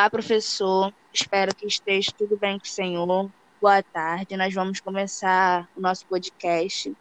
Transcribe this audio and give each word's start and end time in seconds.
Olá, 0.00 0.08
professor. 0.08 0.94
Espero 1.12 1.54
que 1.54 1.66
esteja 1.66 2.10
tudo 2.16 2.34
bem 2.34 2.58
com 2.58 2.64
o 2.64 2.68
senhor. 2.68 3.30
Boa 3.60 3.82
tarde. 3.82 4.34
Nós 4.34 4.54
vamos 4.54 4.80
começar 4.80 5.68
o 5.76 5.80
nosso 5.82 6.06
podcast. 6.06 6.96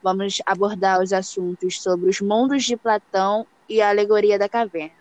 Vamos 0.00 0.40
abordar 0.46 1.02
os 1.02 1.12
assuntos 1.12 1.82
sobre 1.82 2.08
os 2.08 2.20
mundos 2.20 2.62
de 2.62 2.76
Platão 2.76 3.44
e 3.68 3.82
a 3.82 3.88
alegoria 3.88 4.38
da 4.38 4.48
caverna. 4.48 4.94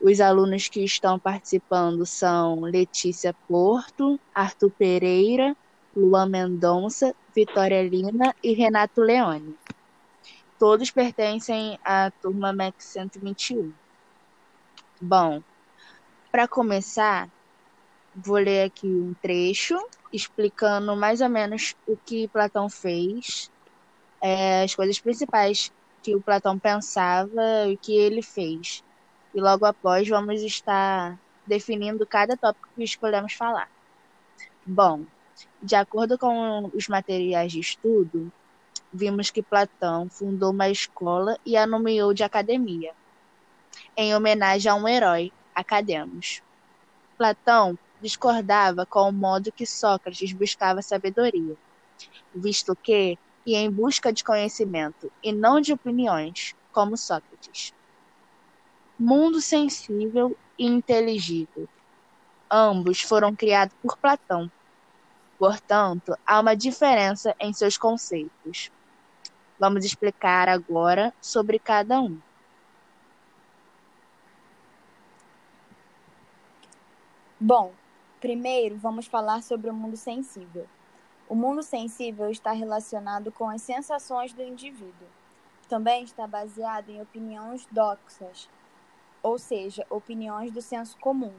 Os 0.00 0.22
alunos 0.22 0.68
que 0.68 0.82
estão 0.82 1.18
participando 1.18 2.06
são 2.06 2.62
Letícia 2.62 3.34
Porto, 3.46 4.18
Arthur 4.34 4.70
Pereira, 4.70 5.54
Luan 5.94 6.30
Mendonça, 6.30 7.14
Vitória 7.34 7.86
Lina 7.86 8.34
e 8.42 8.54
Renato 8.54 9.02
Leone. 9.02 9.54
Todos 10.58 10.90
pertencem 10.90 11.78
à 11.84 12.10
turma 12.10 12.54
MEC 12.54 12.82
121. 12.82 13.70
Bom, 14.98 15.42
para 16.30 16.46
começar, 16.46 17.28
vou 18.14 18.36
ler 18.36 18.66
aqui 18.66 18.86
um 18.86 19.14
trecho 19.14 19.76
explicando 20.12 20.96
mais 20.96 21.20
ou 21.20 21.28
menos 21.28 21.76
o 21.86 21.96
que 21.96 22.28
Platão 22.28 22.68
fez, 22.68 23.50
é, 24.20 24.64
as 24.64 24.74
coisas 24.74 24.98
principais 24.98 25.72
que 26.02 26.14
o 26.14 26.20
Platão 26.20 26.58
pensava 26.58 27.68
e 27.68 27.76
que 27.76 27.96
ele 27.96 28.22
fez. 28.22 28.82
E 29.34 29.40
logo 29.40 29.64
após 29.64 30.08
vamos 30.08 30.42
estar 30.42 31.18
definindo 31.46 32.06
cada 32.06 32.36
tópico 32.36 32.68
que 32.74 32.82
escolhemos 32.82 33.32
falar. 33.32 33.70
Bom, 34.66 35.04
de 35.62 35.74
acordo 35.74 36.18
com 36.18 36.70
os 36.74 36.88
materiais 36.88 37.52
de 37.52 37.60
estudo, 37.60 38.32
vimos 38.92 39.30
que 39.30 39.42
Platão 39.42 40.08
fundou 40.08 40.50
uma 40.50 40.68
escola 40.68 41.38
e 41.46 41.56
a 41.56 41.66
nomeou 41.66 42.12
de 42.12 42.24
academia, 42.24 42.92
em 43.96 44.14
homenagem 44.14 44.70
a 44.70 44.74
um 44.74 44.88
herói, 44.88 45.32
Academos. 45.54 46.42
Platão 47.16 47.78
discordava 48.00 48.86
com 48.86 49.08
o 49.08 49.12
modo 49.12 49.52
que 49.52 49.66
Sócrates 49.66 50.32
buscava 50.32 50.82
sabedoria, 50.82 51.56
visto 52.34 52.74
que 52.74 53.18
ia 53.44 53.58
em 53.58 53.70
busca 53.70 54.12
de 54.12 54.24
conhecimento 54.24 55.10
e 55.22 55.32
não 55.32 55.60
de 55.60 55.72
opiniões, 55.72 56.54
como 56.72 56.96
Sócrates. 56.96 57.74
Mundo 58.98 59.40
sensível 59.40 60.36
e 60.58 60.66
inteligível. 60.66 61.68
Ambos 62.50 63.00
foram 63.00 63.34
criados 63.34 63.74
por 63.82 63.96
Platão. 63.96 64.50
Portanto, 65.38 66.14
há 66.26 66.40
uma 66.40 66.54
diferença 66.54 67.34
em 67.40 67.52
seus 67.52 67.78
conceitos. 67.78 68.70
Vamos 69.58 69.84
explicar 69.84 70.48
agora 70.48 71.14
sobre 71.20 71.58
cada 71.58 72.00
um. 72.00 72.20
Bom, 77.42 77.72
primeiro 78.20 78.76
vamos 78.76 79.06
falar 79.06 79.42
sobre 79.42 79.70
o 79.70 79.72
mundo 79.72 79.96
sensível. 79.96 80.66
O 81.26 81.34
mundo 81.34 81.62
sensível 81.62 82.30
está 82.30 82.52
relacionado 82.52 83.32
com 83.32 83.48
as 83.48 83.62
sensações 83.62 84.34
do 84.34 84.42
indivíduo. 84.42 85.08
Também 85.66 86.04
está 86.04 86.26
baseado 86.26 86.90
em 86.90 87.00
opiniões 87.00 87.66
doxas, 87.72 88.46
ou 89.22 89.38
seja, 89.38 89.86
opiniões 89.88 90.52
do 90.52 90.60
senso 90.60 90.98
comum. 90.98 91.32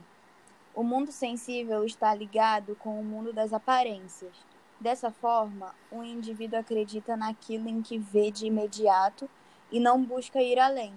O 0.74 0.82
mundo 0.82 1.12
sensível 1.12 1.84
está 1.84 2.16
ligado 2.16 2.76
com 2.78 3.00
o 3.00 3.04
mundo 3.04 3.32
das 3.32 3.54
aparências. 3.54 4.34
Dessa 4.80 5.12
forma, 5.12 5.76
o 5.92 6.02
indivíduo 6.02 6.58
acredita 6.58 7.16
naquilo 7.16 7.70
em 7.70 7.80
que 7.80 8.00
vê 8.00 8.32
de 8.32 8.48
imediato 8.48 9.30
e 9.72 9.80
não 9.80 10.04
busca 10.04 10.42
ir 10.42 10.58
além. 10.58 10.96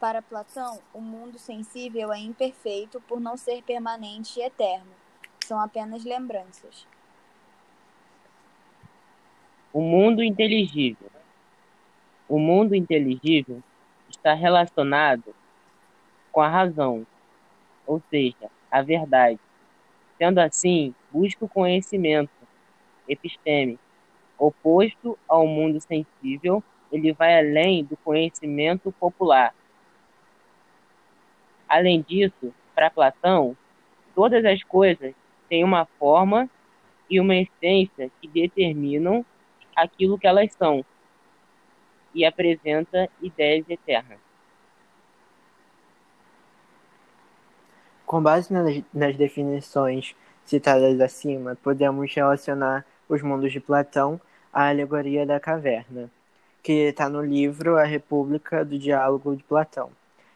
Para 0.00 0.22
Platão, 0.22 0.78
o 0.94 1.00
mundo 1.00 1.40
sensível 1.40 2.12
é 2.12 2.18
imperfeito 2.20 3.00
por 3.00 3.18
não 3.18 3.36
ser 3.36 3.64
permanente 3.64 4.38
e 4.38 4.44
eterno. 4.44 4.92
São 5.44 5.58
apenas 5.58 6.04
lembranças. 6.04 6.86
O 9.72 9.80
mundo 9.80 10.22
inteligível. 10.22 11.10
O 12.28 12.38
mundo 12.38 12.76
inteligível 12.76 13.60
está 14.08 14.34
relacionado 14.34 15.34
com 16.30 16.40
a 16.40 16.48
razão, 16.48 17.04
ou 17.84 18.00
seja, 18.08 18.48
a 18.70 18.80
verdade. 18.82 19.40
Sendo 20.16 20.38
assim, 20.38 20.94
busca 21.10 21.44
o 21.44 21.48
conhecimento, 21.48 22.30
episteme, 23.08 23.80
oposto 24.38 25.18
ao 25.26 25.44
mundo 25.44 25.80
sensível, 25.80 26.62
ele 26.92 27.12
vai 27.12 27.36
além 27.36 27.84
do 27.84 27.96
conhecimento 27.96 28.92
popular, 28.92 29.52
Além 31.68 32.00
disso, 32.02 32.54
para 32.74 32.90
Platão, 32.90 33.56
todas 34.14 34.44
as 34.44 34.62
coisas 34.62 35.14
têm 35.48 35.64
uma 35.64 35.84
forma 35.98 36.48
e 37.10 37.20
uma 37.20 37.36
essência 37.36 38.10
que 38.20 38.28
determinam 38.28 39.24
aquilo 39.76 40.18
que 40.18 40.26
elas 40.26 40.52
são 40.52 40.84
e 42.14 42.24
apresenta 42.24 43.08
ideias 43.22 43.68
eternas. 43.68 44.18
Com 48.04 48.22
base 48.22 48.52
nas 48.92 49.16
definições 49.16 50.16
citadas 50.44 50.98
acima, 51.00 51.56
podemos 51.62 52.12
relacionar 52.14 52.86
os 53.08 53.22
mundos 53.22 53.52
de 53.52 53.60
Platão 53.60 54.18
à 54.52 54.68
alegoria 54.68 55.26
da 55.26 55.38
caverna, 55.38 56.10
que 56.62 56.88
está 56.88 57.08
no 57.08 57.22
livro 57.22 57.76
A 57.76 57.84
República 57.84 58.64
do 58.64 58.78
Diálogo 58.78 59.36
de 59.36 59.42
Platão. 59.44 59.90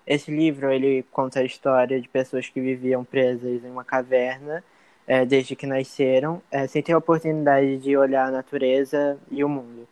Esse 0.06 0.30
livro 0.30 0.70
ele 0.70 1.04
conta 1.12 1.40
a 1.40 1.44
história 1.44 2.00
de 2.00 2.08
pessoas 2.08 2.48
que 2.48 2.60
viviam 2.60 3.04
presas 3.04 3.64
em 3.64 3.70
uma 3.70 3.84
caverna 3.84 4.62
é, 5.06 5.24
desde 5.24 5.56
que 5.56 5.66
nasceram, 5.66 6.42
é, 6.50 6.66
sem 6.66 6.82
ter 6.82 6.92
a 6.92 6.98
oportunidade 6.98 7.78
de 7.78 7.96
olhar 7.96 8.28
a 8.28 8.30
natureza 8.30 9.18
e 9.30 9.44
o 9.44 9.48
mundo. 9.48 9.86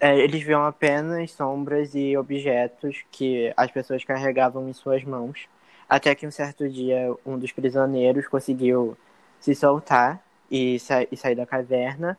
É, 0.00 0.16
eles 0.18 0.42
viam 0.42 0.64
apenas 0.64 1.32
sombras 1.32 1.94
e 1.94 2.16
objetos 2.16 3.04
que 3.10 3.52
as 3.56 3.70
pessoas 3.70 4.04
carregavam 4.04 4.68
em 4.68 4.72
suas 4.72 5.02
mãos, 5.04 5.48
até 5.88 6.14
que 6.14 6.26
um 6.26 6.30
certo 6.30 6.68
dia 6.68 7.14
um 7.26 7.38
dos 7.38 7.52
prisioneiros 7.52 8.28
conseguiu 8.28 8.96
se 9.40 9.54
soltar 9.54 10.22
e, 10.50 10.78
sa 10.78 11.02
e 11.10 11.16
sair 11.16 11.34
da 11.34 11.46
caverna. 11.46 12.18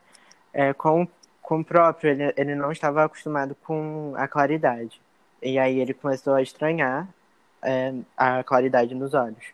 É, 0.53 0.73
com, 0.73 1.07
com 1.41 1.59
o 1.59 1.65
próprio, 1.65 2.11
ele, 2.11 2.33
ele 2.37 2.55
não 2.55 2.71
estava 2.71 3.03
acostumado 3.05 3.55
com 3.63 4.13
a 4.17 4.27
claridade. 4.27 5.01
E 5.41 5.57
aí 5.59 5.79
ele 5.79 5.93
começou 5.93 6.33
a 6.33 6.41
estranhar 6.41 7.07
é, 7.61 7.93
a 8.17 8.43
claridade 8.43 8.93
nos 8.95 9.13
olhos. 9.13 9.45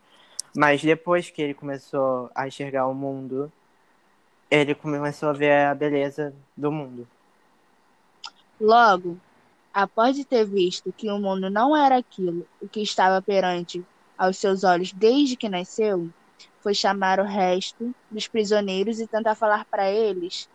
Mas 0.56 0.82
depois 0.82 1.30
que 1.30 1.42
ele 1.42 1.54
começou 1.54 2.30
a 2.34 2.46
enxergar 2.46 2.86
o 2.86 2.94
mundo, 2.94 3.52
ele 4.50 4.74
começou 4.74 5.28
a 5.28 5.32
ver 5.32 5.66
a 5.66 5.74
beleza 5.74 6.34
do 6.56 6.72
mundo. 6.72 7.06
Logo, 8.60 9.18
após 9.72 10.22
ter 10.24 10.46
visto 10.46 10.92
que 10.92 11.10
o 11.10 11.18
mundo 11.18 11.50
não 11.50 11.76
era 11.76 11.98
aquilo 11.98 12.46
o 12.60 12.68
que 12.68 12.80
estava 12.80 13.20
perante 13.20 13.84
aos 14.16 14.38
seus 14.38 14.64
olhos 14.64 14.92
desde 14.92 15.36
que 15.36 15.48
nasceu, 15.48 16.08
foi 16.60 16.74
chamar 16.74 17.20
o 17.20 17.24
resto 17.24 17.94
dos 18.10 18.26
prisioneiros 18.26 18.98
e 18.98 19.06
tentar 19.06 19.34
falar 19.34 19.66
para 19.66 19.90
eles 19.90 20.48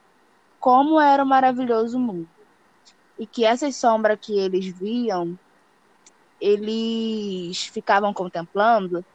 como 0.59 0.99
era 0.99 1.23
o 1.23 1.27
maravilhoso 1.27 1.99
mundo. 1.99 2.27
E 3.17 3.25
que 3.25 3.45
essas 3.45 3.75
sombras 3.75 4.17
que 4.19 4.37
eles 4.37 4.65
viam 4.65 5.37
eles 6.41 7.65
ficavam 7.67 8.11
contemplando, 8.11 9.05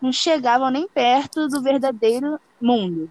não 0.00 0.12
chegavam 0.12 0.70
nem 0.70 0.86
perto 0.86 1.48
do 1.48 1.60
verdadeiro 1.60 2.38
mundo. 2.60 3.10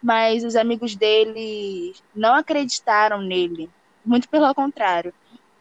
Mas 0.00 0.44
os 0.44 0.54
amigos 0.54 0.94
dele 0.94 1.94
não 2.14 2.34
acreditaram 2.34 3.20
nele, 3.20 3.68
muito 4.04 4.28
pelo 4.28 4.54
contrário. 4.54 5.12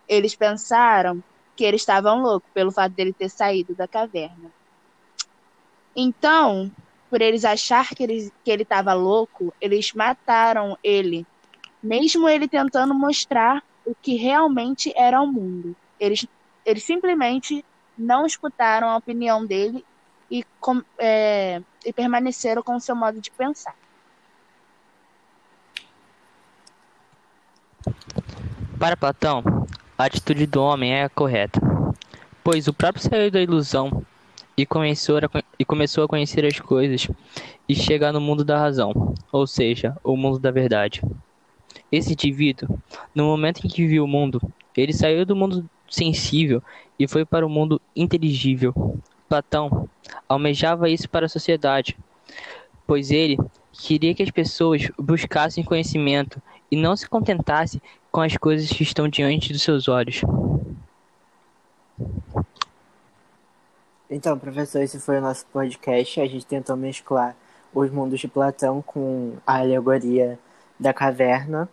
Eles 0.07 0.36
pensaram 0.36 1.24
que 1.56 1.63
eles 1.63 1.81
estavam 1.81 2.21
loucos 2.21 2.50
pelo 2.54 2.71
fato 2.71 2.94
dele 2.94 3.13
ter 3.13 3.30
saído 3.30 3.74
da 3.74 3.88
caverna. 3.88 4.51
Então, 5.95 6.71
por 7.10 7.21
eles 7.21 7.44
achar 7.44 7.89
que 7.89 8.04
ele 8.04 8.31
que 8.44 8.51
ele 8.51 8.63
estava 8.63 8.94
louco, 8.94 9.54
eles 9.60 9.94
mataram 9.94 10.77
ele, 10.83 11.25
mesmo 11.83 12.30
ele 12.30 12.48
tentando 12.48 12.94
mostrar 12.94 13.63
o 13.86 13.94
que 13.94 14.16
realmente 14.16 14.94
era 14.95 15.21
o 15.21 15.27
mundo. 15.27 15.75
Eles 16.00 16.25
eles 16.71 16.83
simplesmente 16.83 17.63
não 17.97 18.25
escutaram 18.25 18.89
a 18.89 18.97
opinião 18.97 19.45
dele 19.45 19.85
e, 20.29 20.45
com, 20.59 20.81
é, 20.97 21.62
e 21.85 21.91
permaneceram 21.91 22.63
com 22.63 22.75
o 22.75 22.79
seu 22.79 22.95
modo 22.95 23.19
de 23.19 23.29
pensar. 23.29 23.75
Para 28.79 28.97
Platão, 28.97 29.44
a 29.97 30.06
atitude 30.06 30.47
do 30.47 30.63
homem 30.63 30.94
é 30.94 31.03
a 31.03 31.09
correta, 31.09 31.62
pois 32.44 32.68
o 32.68 32.73
próprio 32.73 33.03
saiu 33.03 33.29
da 33.29 33.41
ilusão 33.41 34.03
e 34.57 34.65
começou, 34.65 35.18
a, 35.18 35.44
e 35.59 35.65
começou 35.65 36.03
a 36.03 36.07
conhecer 36.07 36.45
as 36.45 36.59
coisas 36.59 37.07
e 37.68 37.75
chegar 37.75 38.12
no 38.12 38.21
mundo 38.21 38.44
da 38.44 38.57
razão, 38.57 39.13
ou 39.31 39.45
seja, 39.45 39.95
o 40.03 40.15
mundo 40.15 40.39
da 40.39 40.50
verdade. 40.50 41.01
Esse 41.91 42.13
indivíduo, 42.13 42.79
no 43.13 43.25
momento 43.25 43.65
em 43.65 43.69
que 43.69 43.85
viu 43.85 44.06
o 44.06 44.07
mundo, 44.07 44.41
ele 44.75 44.94
saiu 44.94 45.25
do 45.25 45.35
mundo 45.35 45.69
sensível 45.92 46.64
e 46.98 47.08
foi 47.08 47.26
para 47.26 47.46
o 47.46 47.50
mundo 47.50 47.80
inteligível. 47.96 48.74
Platão, 49.30 49.88
almejava 50.28 50.90
isso 50.90 51.08
para 51.08 51.26
a 51.26 51.30
sociedade, 51.30 51.98
pois 52.88 53.12
ele 53.12 53.38
queria 53.72 54.14
que 54.14 54.24
as 54.24 54.32
pessoas 54.32 54.90
buscassem 54.98 55.64
conhecimento 55.64 56.42
e 56.70 56.76
não 56.76 56.96
se 56.96 57.08
contentassem 57.08 57.82
com 58.12 58.22
as 58.22 58.36
coisas 58.38 58.70
que 58.70 58.84
estão 58.84 59.08
diante 59.08 59.54
dos 59.54 59.62
seus 59.62 59.88
olhos. 59.88 60.22
Então, 64.10 64.38
professor, 64.38 64.82
esse 64.82 65.00
foi 65.00 65.20
o 65.20 65.22
nosso 65.22 65.46
podcast. 65.46 66.20
A 66.20 66.28
gente 66.28 66.46
tentou 66.46 66.76
mesclar 66.76 67.36
os 67.74 67.90
mundos 67.90 68.20
de 68.20 68.28
Platão 68.28 68.82
com 68.82 69.38
a 69.48 69.60
alegoria 69.60 70.38
da 70.78 70.94
caverna. 70.94 71.70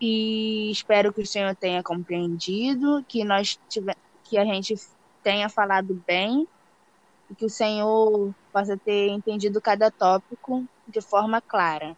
E 0.00 0.70
espero 0.70 1.12
que 1.12 1.20
o 1.20 1.26
senhor 1.26 1.54
tenha 1.54 1.82
compreendido, 1.82 3.04
que 3.06 3.24
nós 3.24 3.60
tive... 3.68 3.94
que 4.24 4.38
a 4.38 4.44
gente 4.44 4.74
tenha 5.22 5.48
falado 5.48 6.02
bem 6.06 6.48
e 7.30 7.34
que 7.34 7.44
o 7.44 7.50
senhor 7.50 8.34
possa 8.52 8.76
ter 8.76 9.08
entendido 9.08 9.60
cada 9.60 9.90
tópico 9.90 10.66
de 10.88 11.00
forma 11.00 11.40
clara. 11.40 11.96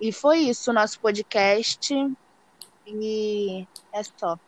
E 0.00 0.12
foi 0.12 0.38
isso 0.38 0.70
o 0.70 0.74
nosso 0.74 1.00
podcast 1.00 1.94
e 2.86 3.66
é 3.92 4.02
só. 4.02 4.38